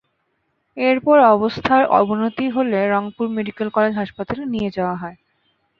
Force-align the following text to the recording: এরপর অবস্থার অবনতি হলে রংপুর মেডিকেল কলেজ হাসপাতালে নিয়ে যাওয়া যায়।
এরপর 0.77 1.17
অবস্থার 1.33 1.83
অবনতি 1.99 2.45
হলে 2.55 2.79
রংপুর 2.93 3.25
মেডিকেল 3.35 3.67
কলেজ 3.75 3.93
হাসপাতালে 3.97 4.43
নিয়ে 4.53 4.69
যাওয়া 4.77 4.95
যায়। 4.95 5.17